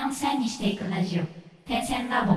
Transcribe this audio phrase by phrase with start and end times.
[0.00, 1.22] 線を線にしていくラジオ
[1.68, 2.36] 点線ラボ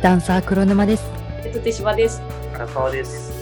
[0.00, 1.04] ダンサー黒沼です。
[1.44, 2.22] えっと手島です。
[2.54, 3.32] 荒川です。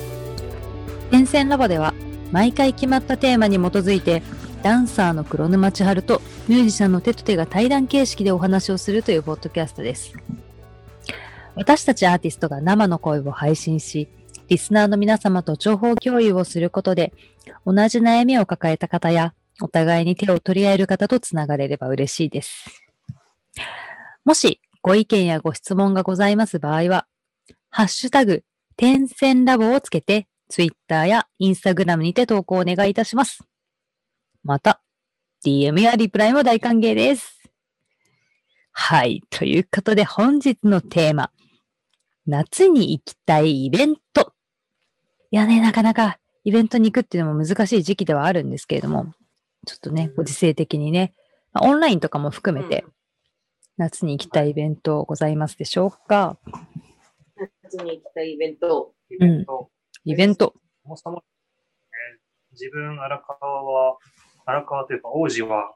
[1.11, 1.93] 点線ラボでは
[2.33, 4.23] 毎回決まったテーマに基づいて
[4.63, 10.15] ダンサーの黒沼千春とミュージシャンの手と手が対談形式でお話をするというポッドキャストです。
[11.57, 14.09] 私たちアーティストが生の声を配信し、
[14.49, 17.13] リスナーの皆様と情報共有をすることで、
[17.65, 22.67] 同じ悩みを抱えた方や、お互いに手を取り合える方とつながれれば嬉しいです。
[24.25, 27.07] もし、ご意見やご質問がございます場合は、
[27.71, 28.43] ハッシュタグ、
[28.77, 33.45] 点線ラボをつけて、ツイッターやインスタグラムにて投稿をお願いいたします。
[34.43, 34.83] また、
[35.45, 37.43] DM やリプライも大歓迎です。
[38.73, 39.23] はい。
[39.31, 41.31] ということで本日のテーマ。
[42.27, 44.33] 夏に行きたいイベント。
[45.31, 49.13] いやね、なかなかイベントに行くっていうのも難しい時期ではあるんですけれども、
[49.67, 51.15] ちょっとね、ご時世的にね、
[51.53, 52.85] まあオンラインとかも含めて、
[53.77, 56.39] 夏に行きたいイベントございますでしょうか
[57.63, 58.95] 夏に行きたいイベント。
[59.11, 59.71] イベント、
[60.05, 60.55] イベント。
[60.83, 61.23] そもそも、ね、
[62.53, 63.99] 自分、荒川は、
[64.47, 65.75] 荒川というか王子は、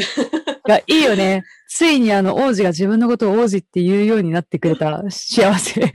[0.66, 1.44] いや、いいよね。
[1.68, 5.94] ついにあの王子が自分のことを王子って言うようになってくれた幸せ。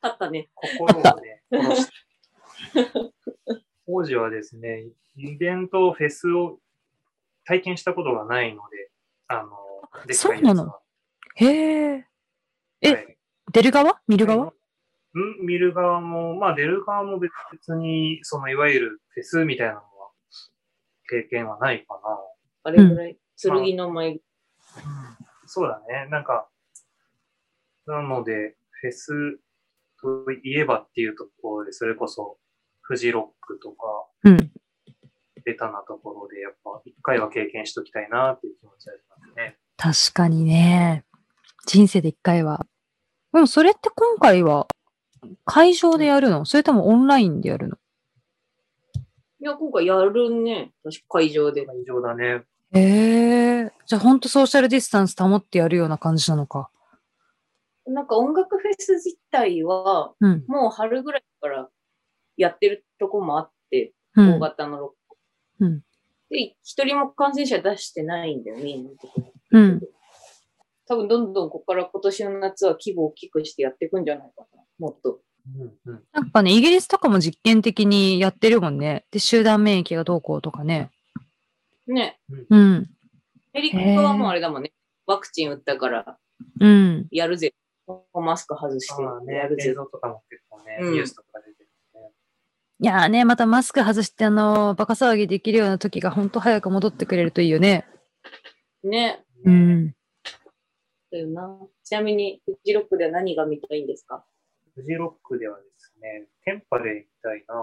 [0.00, 0.48] あったね。
[0.54, 1.92] 心をね、殺して。
[3.86, 6.58] 王子はですね、イベント、フェスを
[7.44, 8.90] 体験したことがないので、
[9.28, 10.74] あの、でそうなの？
[11.36, 12.06] へえ。
[12.80, 13.16] えはい
[13.52, 14.00] 出る側？
[14.08, 14.52] 見る側？
[15.14, 17.32] うん、見る側も、まあ出る側も別
[17.76, 19.82] に、そのいわゆるフェスみたいなのは、
[21.10, 22.18] 経験はないかな。
[22.64, 23.18] あれぐらい。
[23.40, 24.22] 剣の舞。
[25.46, 26.08] そうだね。
[26.10, 26.48] なんか、
[27.86, 29.38] なので、フェス
[30.00, 32.38] といえばっていうところで、それこそ、
[32.80, 33.76] フジロックとか、
[34.24, 34.52] うん。
[35.44, 39.58] ベタなところで、やっぱ、一回は経験しときたいなっていう気持ちありますね。
[39.76, 41.04] 確かにね。
[41.66, 42.66] 人生で一回は。
[43.32, 44.68] でもそれって今回は
[45.44, 46.44] 会場でやるの？
[46.44, 47.76] それともオンラインでやるの？
[49.40, 50.72] いや、今回やるね。
[50.84, 51.66] 確か会場で。
[51.66, 52.44] 会場だね。
[52.74, 53.72] へえ。
[53.86, 56.70] じゃあほんとソーシャルディスタンス保ってやるような感じなのか。
[57.86, 60.44] なんか音楽フェス自体は、うん。
[60.46, 61.68] もう春ぐらいから
[62.36, 64.40] やってるとこもあって、大うん。
[64.40, 65.16] 型のロック。
[65.60, 65.82] うん
[66.30, 69.32] で、一人も感染者出してないんだよね、今のところ。
[69.50, 69.80] うん。
[70.86, 74.62] 多分どんどんここから今年の夏は規模を大きくしてやっていくんじゃないかな。
[74.78, 75.20] もっと。
[75.58, 76.02] うんうん。
[76.10, 79.04] なんかね、イギリスとかも実験的にやってるもんね。
[79.10, 80.90] で、集団免疫がどうこうとかね。
[81.86, 82.18] ね。
[82.50, 82.86] うん。
[83.54, 84.72] アメリカはもうあれだもんね。
[85.06, 86.18] ワクチン打ったから
[86.60, 87.08] うん。
[87.10, 87.54] やるぜ。
[88.14, 89.70] マスク外してまあねやる、ぜ。
[89.70, 92.10] 映像とかも結構ね、うんニュースとか出てるね。
[92.80, 97.86] いやーね、またマスク外してあの、バカ騒ぎできるような時がほんと早く戻ってくれるといいよね。
[98.84, 99.24] ね。
[99.44, 99.94] うん。
[101.10, 101.58] だよな。
[101.84, 104.24] ちなみに、フジロックでは何が見たいんですか？
[104.74, 107.54] フジロックではですね、テンパレーみたいな、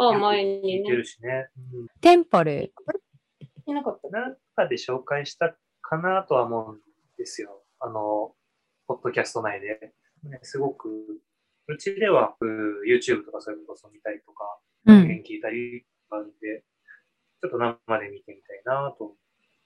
[0.00, 1.04] ああ、前聞にねいてる。
[1.04, 1.48] しね。
[1.74, 2.72] うんテンパレ？
[3.72, 4.08] いなかった。
[4.08, 6.78] なんかで紹介したかなとは思うん
[7.16, 7.62] ですよ。
[7.80, 8.34] あの、
[8.86, 9.92] ポッドキャスト内で。
[10.24, 10.88] ね、すごく、
[11.68, 14.92] うちではうん YouTube とかそういうこそ見たりとか、ー。
[14.92, 15.02] うん。
[15.24, 16.64] 聞いたりあるんで、
[17.42, 19.14] ちょっと生で見てみたいなと。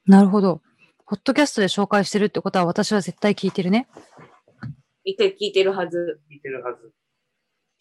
[0.06, 0.60] なるほど。
[1.06, 3.88] ポッドキャストで紹介してるってことは私は絶対聞いてるね。
[5.04, 6.20] 一回聞いてるはず。
[6.30, 6.92] 聞いてるはず。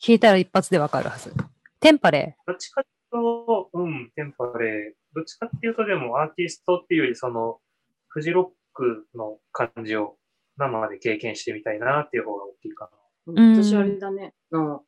[0.01, 1.33] 聞いたら一発でわかるはず。
[1.79, 4.93] テンパレどっちかっていうと、うん、テンパレー。
[5.13, 7.59] どっちかっていうとでもアーティストっていうよりその、
[8.07, 10.15] フジロックの感じを
[10.57, 12.89] 生で経験してみたいなっていう方が大きいか
[13.27, 13.33] な。
[13.33, 14.33] ん私あれだね。
[14.51, 14.79] うん。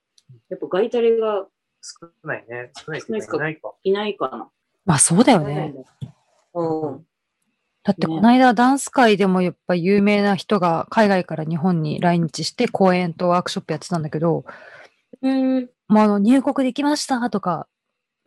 [0.50, 1.48] やっぱガイタレが
[1.82, 2.72] 少ないね。
[2.76, 3.74] 少ないっていうかいないか。
[3.84, 4.38] いないかな。
[4.38, 4.42] ー。
[4.86, 5.74] まあそうだよね。
[6.54, 7.06] うん。
[7.84, 14.46] だってねこの間ダンス界でもやっぱ有名な人が海外から日本に来日して講演とワークショップやってたんだけど、
[15.22, 15.70] うん。
[15.88, 17.68] もうあの入国できましたとか、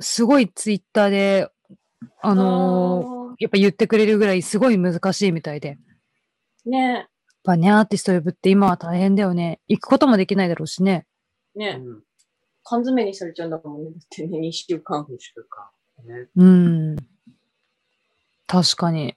[0.00, 1.48] すごいツイッターで、
[2.22, 5.78] あのーやっぱ言ってくれるぐらいすごい難しいみたいで。
[6.64, 7.06] やっ
[7.44, 9.60] ぱね、アーティスト呼ぶって今は大変だよね。
[9.68, 11.06] 行くこともできないだろうしね。
[11.54, 12.02] ねうん。
[12.64, 13.90] 缶詰にされちゃうんだもんね。
[13.90, 15.02] だってね、2週間。
[15.02, 15.32] 2週
[16.04, 16.14] 間。
[16.14, 16.28] ね。
[16.36, 16.96] うん。
[18.46, 19.14] 確かに。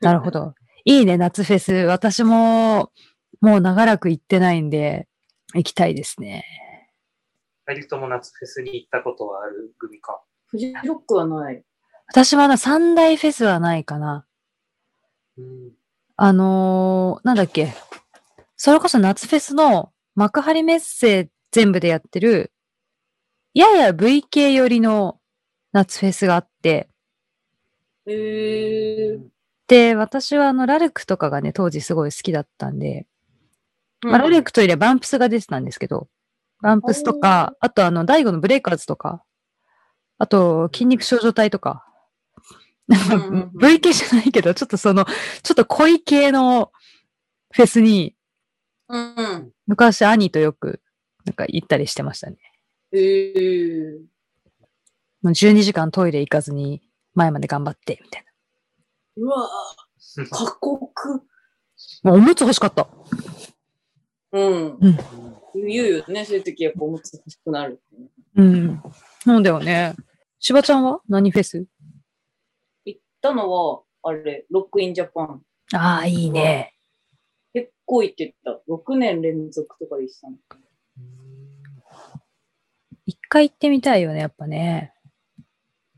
[0.00, 0.54] なるほど。
[0.84, 1.72] いいね、夏フェス。
[1.72, 2.92] 私も、
[3.40, 5.06] もう長らく行ってないんで、
[5.54, 6.44] 行きたいですね。
[7.68, 10.22] 二人とも夏フェスに行ったことはある組か。
[10.46, 11.62] フジロックはない。
[12.06, 14.24] 私はな、三大フェスはないかな。
[15.36, 15.72] うん。
[16.16, 17.74] あのーなんだっけ。
[18.56, 22.52] それこそ夏フェスの幕張メッセ全部でやってる、
[23.52, 25.20] やや V 系寄りの
[25.72, 26.88] 夏フェスがあって、
[28.06, 29.18] へえ。
[29.66, 33.06] で、私はあの、ラルクとかがね、当時すごい好きだったんで、
[34.00, 36.08] まあ、ラルクといえばバンプスが出てたんですけど、
[36.60, 39.22] バンプスとか、あとあの、大悟のブレイカーズとか、
[40.18, 41.84] あと、筋肉少女隊とか、
[42.88, 46.72] なんか V 系じゃないけど、ちょっとその、ちょっと濃い系の
[47.52, 48.16] フェスに、
[48.88, 49.52] うんうん。
[49.66, 50.80] 昔兄とよく、
[51.24, 52.38] なんか行ったりしてましたね。
[52.92, 54.00] へえ。
[55.20, 56.82] もう12時間トイレ行かずに
[57.14, 58.24] 前まで頑張って、みたい
[59.18, 61.22] うわぁ、過酷。
[62.02, 62.10] な。
[62.10, 62.88] もうおむつ欲しかった。
[64.32, 64.78] うん。
[64.80, 64.98] うん
[65.54, 67.80] 言うよね、そういう時やっぱおむつ欲しくなる。
[68.36, 68.80] うん。
[69.24, 69.94] そうだよね。
[70.38, 71.00] しばちゃんは？
[71.08, 71.66] 何フェス？
[72.84, 75.42] 行ったのは、あれ、ロックインジャパン。
[75.74, 76.74] ああ、いいね。
[77.54, 78.60] 結構行ってた。
[78.68, 80.36] 6年連続とかでしたね。
[83.06, 84.92] 一回行ってみたいよね、やっぱね。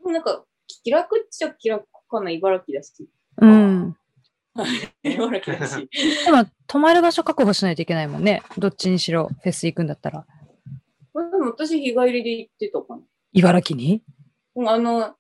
[0.07, 0.47] なんか、
[0.83, 3.11] 気楽っちゃ気楽かな、茨城だし。
[3.37, 3.97] うん。
[5.03, 5.89] 茨城だし。
[6.25, 8.43] でも、泊まる場所確保しないといけないもんね。
[8.59, 10.27] どっちにしろ、フェス行くんだったら。
[11.15, 13.03] まあでも私、日帰りで行ってたかな。
[13.33, 14.03] 茨城に？
[14.57, 15.15] うんあの、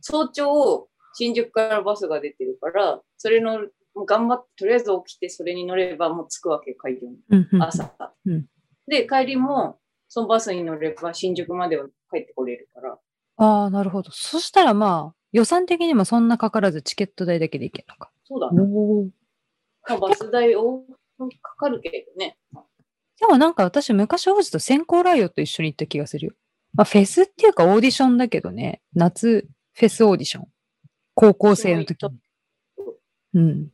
[0.00, 3.60] 早朝、新宿からバスが出てるから、それの、
[3.94, 7.18] もう頑張って、とりあえず起きて、それに乗ればもう着くわけ、会場に。
[7.28, 7.62] うんうん。
[7.62, 7.94] 朝。
[8.26, 8.46] うん
[8.88, 9.78] で、帰りも、
[10.08, 12.98] そのバスに乗れば新宿までは帰ってこれるから。
[13.36, 14.10] ああ、なるほど。
[14.12, 18.11] そしたらまあ、予算的にもそんなかからずチケット代だけで行けるのか。
[18.32, 18.62] そうだね。
[18.62, 19.04] お
[19.88, 20.84] まあバス代を
[21.42, 22.38] かかるけどね。
[23.20, 26.32] でもなんか私昔王子と先行ライオと一緒に行った気がするよ。
[26.72, 28.80] まあフェスっていうかオーディションだけどね。
[28.94, 30.48] 夏フェスオーディション。
[31.14, 32.18] 高校生の時に。
[33.34, 33.68] うん。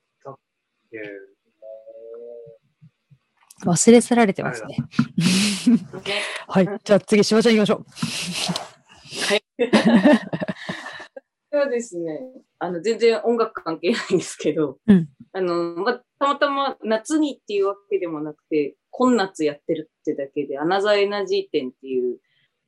[3.64, 4.76] 忘れ去られてますね。
[4.76, 4.86] ね
[6.46, 6.68] はい。
[6.84, 7.86] じゃあ次、しばちゃん行きましょう。
[11.50, 12.20] それはですね、
[12.58, 15.08] あの、全然音楽関係ないんですけど、うん。
[15.32, 22.18] あの、まあ、たまたま夏にっていうわけでもなくて、今夏やってるってだけで、アナザーエナジー展っていう、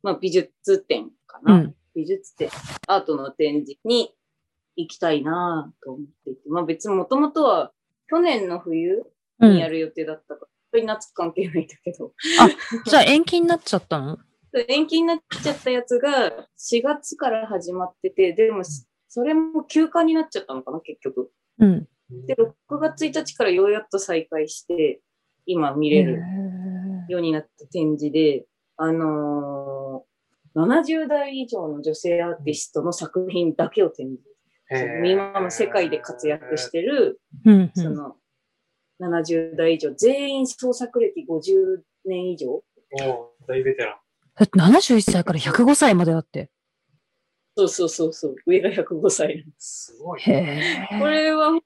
[0.02, 1.74] まあ、美術展かな、うん。
[1.94, 2.48] 美術展、
[2.86, 4.14] アートの展示に
[4.76, 7.72] 行きたいなと思っていて、まあ別にもともとは
[8.08, 9.02] 去年の冬
[9.42, 9.52] うん。
[9.54, 12.12] にやる予定だったから、本当に夏関係ないんだけど、
[12.84, 14.18] じゃあ延期になっちゃったの？
[14.68, 18.62] 延期になっちゃったやつが4月から始まってて、でも
[19.08, 21.30] それも休館になっちゃったのかな、結局。
[21.58, 21.88] うん。
[22.26, 25.00] で、6月1日からようやっと再開して、
[25.46, 26.22] 今見れる
[27.08, 30.10] ようになった展示で、あのー
[30.56, 34.22] 70代以上の女性アーティストの作品だけを展示。
[35.04, 37.20] 今の世界で活躍してる。
[37.74, 38.16] その、
[39.00, 42.62] 70代以上、全員創作歴50年以上
[43.46, 43.99] 大ベテラン。
[44.40, 46.50] だって71歳から105歳までだって。
[47.58, 49.92] そうそうそうそう、上が105歳なんです。
[49.92, 50.22] すごい。
[50.22, 50.30] こ
[51.06, 51.60] れは、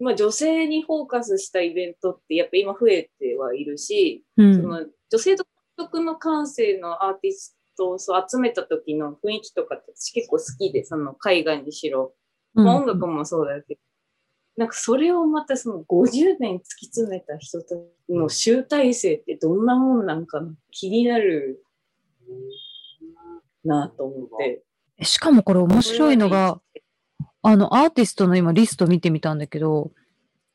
[0.00, 4.62] まあ、女性にフォーカスしたイベントってやっぱ今増えてはいるし、うん。
[4.62, 5.46] その女性独
[5.76, 12.14] 特の感性のアーティストをそう集めた時の雰囲気とかって私結構好きで、その海外にしろ、
[12.54, 13.80] まあ、音楽もそうだけど、
[14.56, 17.78] なんかそれをまたその50年突き詰めた人たち
[18.08, 21.64] の集大成ってどんなもんなんかな気になる
[23.64, 24.62] なと思って。
[24.98, 26.60] えしかもこれ面白いのが、
[27.42, 29.90] あの、アーティストの今リスト見てみたんだけど、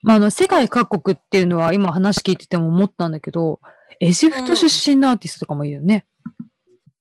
[0.03, 3.60] まあ、あの、世界各国っていうのは今話聞いてても思ったんだけど、
[4.00, 6.05] エジプト出身のアーティストとかもいるよね。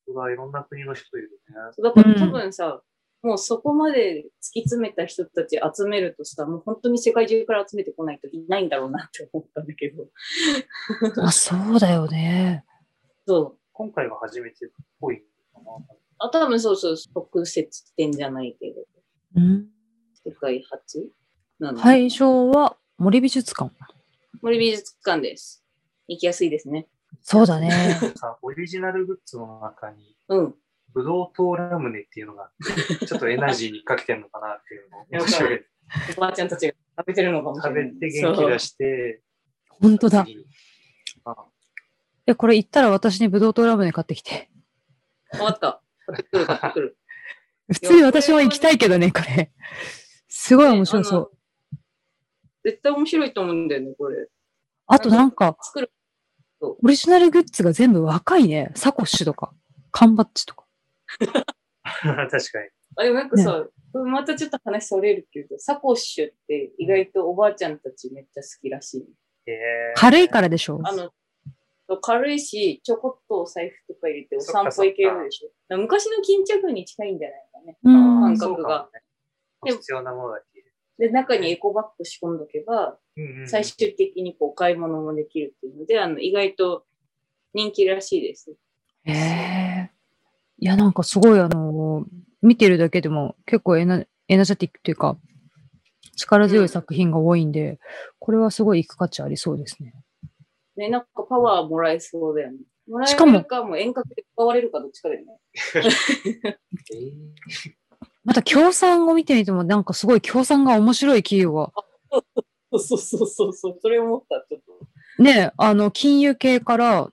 [0.09, 0.53] うわいろん。
[0.53, 1.55] な国の人いるね。
[1.83, 2.81] だから多分さ、
[3.23, 10.07] もうそこまで突き詰めた人たち集めるとしたら、もう本当に世界中から集めてこないといないんだろうなって思ったんだけど。
[11.23, 12.65] あ、そうだよね。
[13.27, 13.59] そう。
[13.73, 14.69] 今回が初めてっ
[15.01, 15.19] ぽい
[15.53, 15.63] かな。
[16.19, 18.83] あ、多分そうそう、特設展じゃないけど、
[19.37, 19.67] うん。
[20.25, 21.11] 世界初
[21.59, 21.81] なの。
[21.81, 23.71] 会場は森美術館。
[24.41, 25.65] 森美術館です。
[26.09, 26.87] 行きやすいですね。
[27.23, 27.71] そうだね。
[28.17, 30.55] さ、オリジナルグッズの中に、うん。
[30.97, 35.61] ブドウ糖ラムネっていうのがあって、ちょっとエナジーにかけてるのかなっていうのを面白い。
[36.17, 37.93] おばあちゃんたちが食べてるのかもしれ食ない。
[38.01, 39.21] べて元気出して、
[39.69, 40.27] 本当だ。
[42.27, 44.49] え、これ行ったら私にブドウ糖ラムネ買ってきて。
[45.39, 45.83] わかった。
[46.07, 46.99] 買ってくる、買ってくる。
[47.75, 49.53] 普通に私も行きたいけどね、これ。
[50.29, 51.33] すごい面白そう。
[52.65, 54.29] 絶対面白いと思うんだよね、これ。
[54.87, 55.93] あとなんか、作る。
[56.63, 58.73] オリジナルグッズが全部若いね。
[58.75, 59.53] サコッシュとか、
[59.91, 60.66] 缶バッジとか。
[61.85, 62.69] 確かに。
[62.97, 69.07] あ、でもなんかさ、これまたちょっと話それるけど、サコッシュって意外とおばあちゃんたちめっちゃ好きらしい。
[69.95, 70.81] 軽いからでしょ？
[70.85, 71.11] あの、
[72.01, 75.79] 軽いし、ちょこっとお財布とか入れてお散歩行けるでしょ？
[75.79, 77.79] 昔の巾着に近いんじゃないかね。
[77.85, 79.01] うん感覚がね
[79.73, 80.65] 必要なものだけ。
[80.99, 86.85] で、中にエコバッグ仕込んどけば、うんうん最終的にこう買い物もできるっていうので、あの、意外と
[87.55, 88.51] 人気らしいです。
[89.05, 89.91] へえ。
[90.59, 92.05] いや、なんかすごい、あの、
[92.43, 95.17] 見てるだけでも結構エナエナジェティックっていうか、
[96.17, 97.79] 力強い作品が多いんで、
[98.19, 99.95] これはすごい行く価値ありそうですね。
[100.77, 102.59] ね、なんかパワーもらえそうだよね。
[102.89, 105.39] もらえしかもるかも遠隔で使われるかどっちかだよね。
[105.75, 105.81] え
[106.99, 107.73] ー
[108.27, 111.73] また、協賛を見てみても、なんかすごい協賛が面白い企業が。
[112.73, 115.23] そうそうそうそうそう、それ思った、ちょっと。
[115.23, 117.09] ね、あの、金融系から、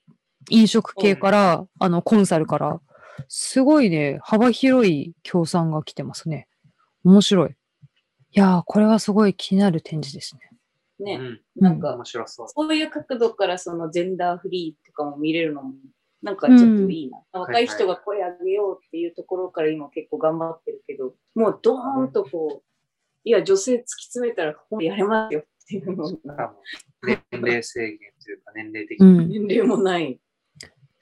[0.49, 2.81] 飲食系から、あの、コンサルから、
[3.27, 6.47] すごいね、幅広い協賛が来てますね。
[7.03, 7.49] 面白い。
[7.51, 7.53] い
[8.39, 10.49] やー、これはすごい気になる展示ですね。
[10.99, 12.47] ね、うんなんか、面白そう。
[12.49, 15.73] そういう角度からそのジェンダーフリーとかも見れるのも、
[16.21, 17.19] なんかちょっといいな。
[17.33, 22.63] 若い人が声上げようっていうところから今結構頑張ってるけど、もうドーンとこう、
[23.25, 26.53] いや、女性突き詰めたらここやれますよっていうのしが、
[27.01, 29.07] 年齢制限というか年齢的に。
[29.07, 29.11] う
[29.43, 29.47] ん。
[29.47, 30.19] 年齢もない。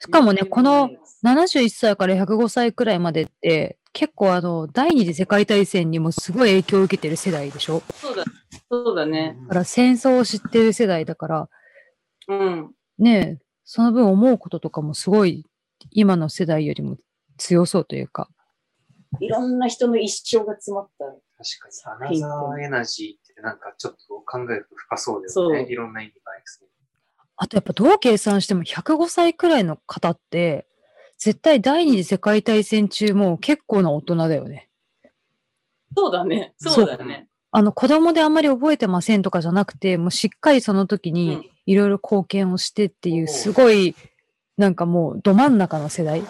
[0.04, 7.82] しかもね、この年齢もない71歳から105歳くらいまでって、結構あの、第二次世界大戦にもすごい影響を受けてる世代でしょ？
[7.94, 8.24] そうだ、
[8.68, 9.36] そうだね。
[9.42, 11.48] だから戦争を知ってる世代だから、
[12.28, 12.74] うん。
[12.98, 15.46] ねえ、その分思うこととかもすごい
[15.90, 16.96] 今の世代よりも
[17.36, 18.28] 強そうというか。
[19.20, 21.04] いろんな人の一生が詰まった。
[21.04, 21.20] 確
[21.98, 25.66] かに、アナザーエナジーってなんかちょっと考えると深そうだよそうね。
[25.68, 26.68] いろんな意味がありそう。
[27.42, 30.64] あとやっぱどう計算しても105歳くらいの方って、
[31.18, 34.68] 絶対第二次世界大戦中も結構な大人だよね。
[35.96, 36.54] そうだね。
[36.56, 37.26] そうだね。
[37.50, 41.44] あの子供であんまり覚えてませんとかじゃなくて、もうしっかりその時うにん。
[41.66, 43.96] いろいろ貢献をしてっていう、すごい、
[44.56, 46.22] なんかもうど真ん中の世代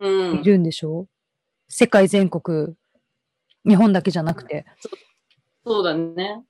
[0.00, 0.44] うんい。
[0.44, 1.08] るんでしょ、
[1.68, 2.74] 世界全国、
[3.68, 4.64] 日本だけじゃなくて。
[5.66, 6.42] そうだね。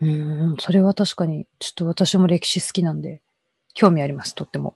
[0.00, 3.22] うーん、それは確かに、ちょっと私も歴史好きなんで、
[3.74, 4.74] 興味あります、とっても。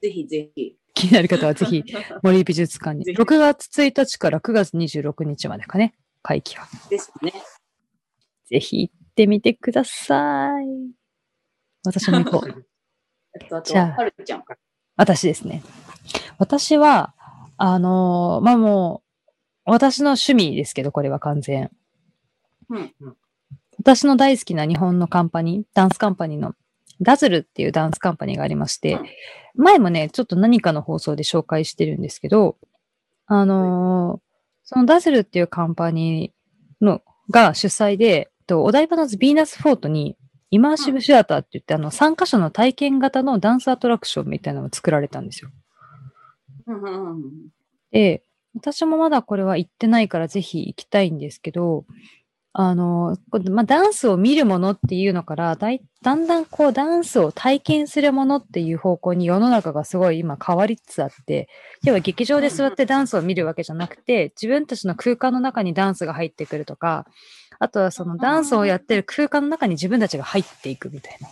[0.00, 0.76] ぜひぜひ。
[0.94, 1.84] 気になる方はぜひ、
[2.22, 3.04] 森美術館に。
[3.04, 6.66] ぜひ6月1日から9月26日までかね、会期は。
[6.88, 7.32] ですね。
[8.46, 10.66] ぜひ行ってみてください。
[11.84, 12.66] 私も行こう。
[13.64, 14.44] じゃあはるちゃん。
[14.96, 15.62] 私ですね。
[16.38, 17.14] 私は、
[17.56, 19.02] あのーまあ、も
[19.66, 21.70] う、私の趣味ですけど、これは完全。
[22.70, 22.94] うん。
[23.80, 26.54] 私の大好きな日本のカンパニー、ダンスカンパニーの
[27.00, 29.06] ダズルっていうダンスカンパニーがありまして、うん
[29.56, 32.56] 前もね、ちょっと何かの放送で紹介してるんですけど、
[33.26, 34.30] あのー
[34.62, 40.16] そのダズルっていうカンパニーのが主催で、とお台場のヴィーナスフォートに
[40.52, 45.50] イマーシブシアターって言って、あの3カ所の体験型のダンスアトラクションみたいなのが作られたんですよ。
[47.90, 48.22] で、
[48.54, 51.84] 私もまだこれは行ってないからぜひ行きたいんですけど、
[52.52, 53.16] あの、
[53.50, 61.48] まあ、ダンスを見るものっていうのからだい、だんだんこうダンスを体験するものっていう方向に世の中がすごい今変わりつつあって、
[61.84, 67.06] 要は劇場で座ってダンスを見るわけじゃなくて、自分たちの空間の中にダンスが入ってくるとか、
[67.60, 71.28] あとはそのダンスをやってる空間の中に自分たちが入っていくみたいな。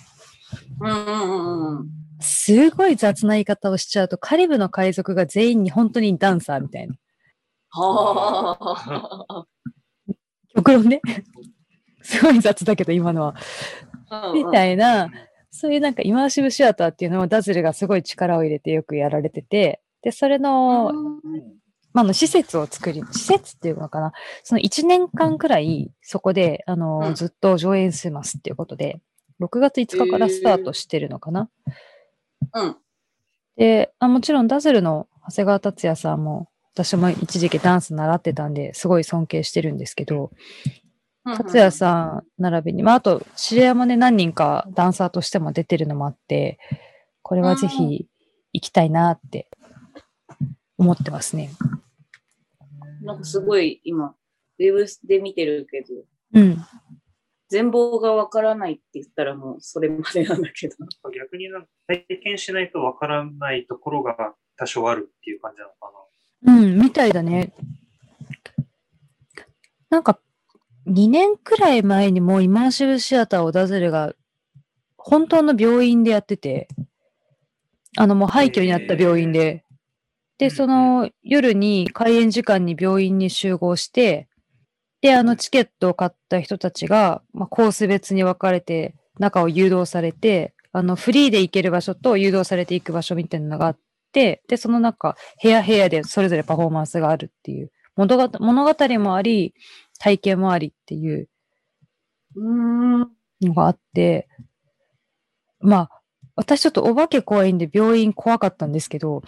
[0.81, 1.89] うんうんうんうん。
[2.21, 6.95] すごい雑な言い方をしちゃうと、カリブの海賊が全員に本当にダンサーみたいな。
[10.63, 11.01] は極論ね。
[12.03, 13.35] すごい雑だけど、今のは。
[14.09, 14.33] あ。
[14.35, 15.11] みたいな、
[15.51, 20.93] そういうなんかイマーシブシアターっていうのをダズルがすごい力を入れてよくやられてて、で、それの、
[21.93, 24.13] まあ、あの施設を作り、施設っていうのかな、
[24.45, 29.01] その1年間くらいそこで、あの、うんずっと上演しますっていうことで、
[29.41, 31.51] 6月5日からスタートしてるのかな。
[32.55, 32.77] うん。
[33.57, 36.49] であ、もちろんダズルの長谷川達也さんも、
[36.85, 40.31] 私も一時期ダンス習ってたんで、すごい尊敬してるんですけど、
[41.25, 46.61] 達也さん並びに、まあ、あと、知り合いもね、何人かダンサーとしても出てるのもあって、
[47.23, 48.07] これはぜひ
[48.53, 49.51] 行きたいなって
[50.79, 51.51] 思ってますね。
[53.03, 54.15] なんかすごい今、
[54.61, 55.89] ウェブで見てるけど、
[56.35, 56.59] うん。
[57.49, 60.77] 全貌がわからないって言ったらもうそれまでなんだけど。
[61.11, 65.89] 逆になんか体験しないとわからないところが多少あるっていう感じなのか
[66.45, 67.53] うん、みたいだね。
[69.91, 70.21] なんか、
[70.87, 74.15] 2年くらい前にもうイマーシブシアターをダズルが
[74.97, 76.69] 本当の病院でやってて、
[77.97, 79.65] あのもう廃墟になった病院で、
[80.39, 84.29] で、うんその夜に開演時間に病院に集合して、
[85.01, 93.81] で、あのチケットを買った人たちが、まあ、コース別に分かれて、中を誘導されて、あの、フリーで行ける場所と誘導されていく場所みたいなのがあって、
[94.13, 99.55] で、その中、部屋部屋でそれぞれパフォーマンスがあるっていう、物語物語もあり、
[99.99, 101.29] 体験もありっていう。
[102.37, 104.29] のがあって、
[105.61, 105.91] まあ、
[106.37, 109.23] 私ちょっとお化け怖いんで病院怖かったんですけど、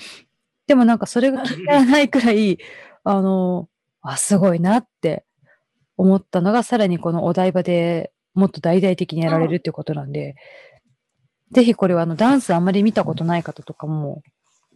[0.67, 2.59] でもなんかそれが気にならないくらい、
[3.03, 3.69] あの、
[4.03, 5.25] あ、すごいなって
[5.97, 10.37] 思ったのが、さらにこのお台場でもっと大々的にやられるっていうことなんで、
[11.53, 14.23] ぜひこれはあのダンスあんまり見たことない方とかも、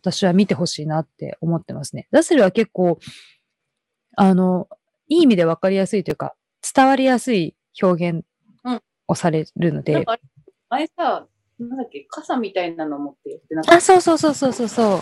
[0.04, 2.08] 私は見てほしいなって思ってますね。
[2.10, 2.98] ダスルは結構、
[4.16, 4.68] あの、
[5.08, 6.34] いい意味でわかりやすいというか、
[6.74, 8.24] 伝わりやすい表現
[8.64, 10.22] うんをされるので、なんかあれ
[10.68, 11.26] 前さ、
[11.58, 15.00] なんだっけ、傘みたいなの持ってやってなかっあ、そうそうそうそうそうそう。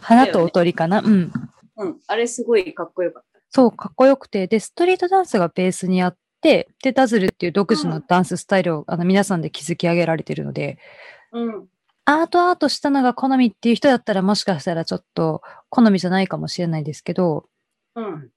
[0.00, 1.30] 花とおとりかな、うん。
[1.30, 1.40] た。
[1.78, 2.00] うん。
[2.06, 3.40] あれすごいかっこよかった。
[3.50, 10.78] そう、かっこよくて、で、ストリートダンスがベースにあって、で、ダズルっていう独自のダンススタイルを、あの皆さんで築き上げられてるので、
[11.32, 11.68] うん。
[12.10, 17.46] アートアートしたのが好みっていう人だったらもしかしたらちょっと好みじゃないかもしれないですけど、
[17.94, 18.30] うん。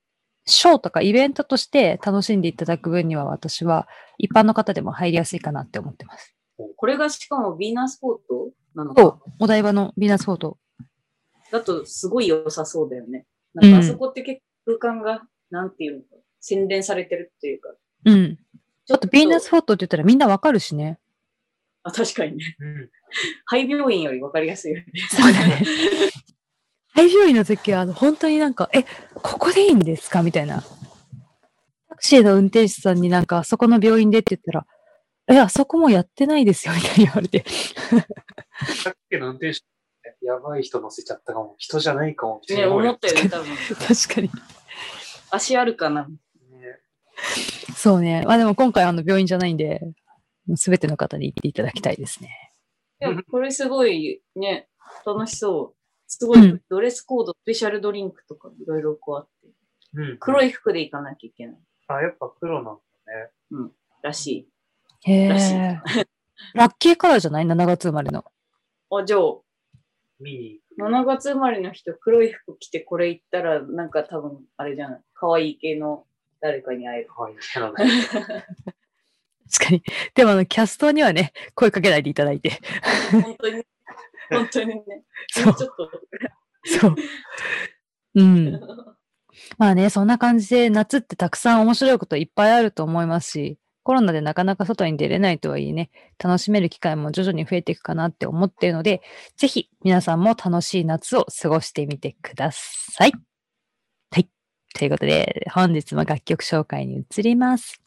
[0.46, 3.88] ショーとかイベントとして楽しんでいただく分には私は
[4.18, 6.36] 一般の方でも入りやすいかなって思ってます。
[6.76, 10.58] これがしかもヴィーナスフォートなのかそう、お台場のヴィーナスフォート。
[11.52, 13.26] だとすごい良さそうだよね。
[13.54, 16.06] なんかあそこって結構空間が、なんていうのか、
[16.40, 17.70] 洗練されてるっていうか。
[18.06, 18.38] うん。
[18.86, 21.00] ちょあと、ヴィーナスフォートって言ったらみんなわかるしね。
[21.84, 22.56] あ、確かにね。
[22.60, 22.90] うん。
[23.46, 24.86] 廃病院より分かりやすいよね。
[25.10, 25.64] そうだね。
[26.96, 28.84] 廃病院の時は、あの、本当になんか、え、
[29.16, 30.22] ここでいいんですか？
[30.24, 30.62] みたいな。
[31.90, 34.66] タクシーの運転手さんになんか、あそこの病院でって言ったら、
[35.28, 37.44] え、あそこもやってないですよ、みたいに言われて。
[38.84, 39.62] さっきの運転手、
[40.26, 41.56] やばい人乗せちゃったかも。
[41.58, 42.42] 人じゃないかも。
[42.42, 43.56] みたいね、な思ったよね、多分。
[43.58, 44.30] 確かに。
[45.32, 46.08] 足あるかな。
[46.08, 46.18] ね
[47.76, 48.24] そうね。
[48.28, 49.82] まあでも今回、あの、病院じゃないんで、
[50.56, 52.54] すべての方に行っていただきたいですね。
[53.00, 54.68] でもこれすごいね、
[55.06, 55.76] 楽しそう。
[56.08, 59.48] すごうんいドレスコード、スペシャルドリンクとかいろいろこうあって。
[59.96, 60.18] うん。
[60.20, 62.72] 黒い服で行かなきゃいけないあ、やっぱ黒なんだ
[63.62, 63.70] ね。
[64.02, 64.48] らし
[65.06, 65.82] へらしいえ。
[66.56, 68.20] ラッキーカラーじゃない ?7 月生まれの。
[68.20, 68.24] い。
[69.02, 69.22] あ、じゃあ、
[70.20, 75.02] 見に7月生まれの人、黒い服着てこれ行ったら、なんか多分、あれじゃない？
[75.14, 76.06] 可愛い系の
[76.42, 77.10] 誰かに会える。
[77.14, 77.36] はい。
[79.54, 79.84] 確かに。
[80.16, 82.60] でも、あの、キャストにはね、声かけないでいただいて。
[83.12, 83.64] 本当に、
[84.30, 84.84] 本当にね。
[85.32, 85.92] そうちょっと。
[86.66, 86.96] そう。
[88.16, 88.60] うん。
[89.58, 99.02] まあね、そんな感じで夏ってたくさん面白いこといっぱいあると思いますし、コロナでなかなか外に出れないとはいえね、楽しめる機会も徐々に増えていくかなって思っているので、
[99.36, 103.12] ぜひ皆さんも楽しい夏を過ごしてみてください。
[104.12, 104.30] はい。
[104.74, 107.83] ということで、本日も楽曲紹介に移ります。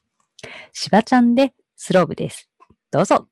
[0.72, 2.49] しばちゃんでスローブです。
[2.90, 3.29] どうぞ。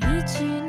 [0.00, 0.67] 大事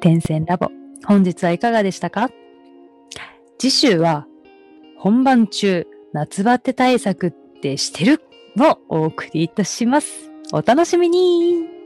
[0.00, 0.68] 点線ラボ。
[1.06, 2.30] 本日はいかがでしたか？
[3.58, 4.26] 次週は
[4.96, 7.30] 本番中夏バテ対策っ
[7.62, 8.22] てしてる？
[8.58, 10.30] をお送りいたします。
[10.52, 11.77] お楽しみに